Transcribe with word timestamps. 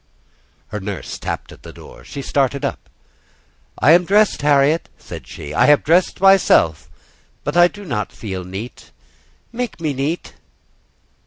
Her 0.69 0.79
nurse 0.79 1.19
tapped 1.19 1.51
at 1.51 1.61
the 1.61 1.71
door. 1.71 2.03
She 2.03 2.23
started 2.23 2.65
up. 2.65 2.89
"I 3.77 3.91
am 3.91 4.03
dressed, 4.03 4.41
Harriet," 4.41 4.89
said 4.97 5.27
she; 5.27 5.53
"I 5.53 5.67
have 5.67 5.83
dressed 5.83 6.19
myself, 6.19 6.89
but 7.43 7.55
I 7.55 7.67
do 7.67 7.85
not 7.85 8.11
feel 8.11 8.43
neat. 8.43 8.89
Make 9.51 9.79
me 9.79 9.93
neat!" 9.93 10.33